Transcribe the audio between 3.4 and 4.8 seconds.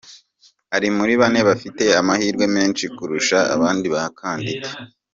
abandi bakandida.